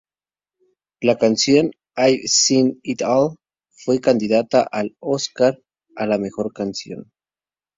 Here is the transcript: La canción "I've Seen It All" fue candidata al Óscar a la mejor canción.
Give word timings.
La 1.01 1.19
canción 1.19 1.69
"I've 1.95 2.27
Seen 2.27 2.79
It 2.81 3.03
All" 3.03 3.35
fue 3.69 4.01
candidata 4.01 4.67
al 4.71 4.95
Óscar 4.99 5.61
a 5.95 6.07
la 6.07 6.17
mejor 6.17 6.53
canción. 6.55 7.11